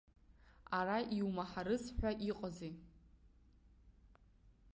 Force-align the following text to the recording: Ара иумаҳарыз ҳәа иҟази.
Ара 0.77 0.97
иумаҳарыз 1.17 1.83
ҳәа 1.97 2.11
иҟази. 2.29 2.73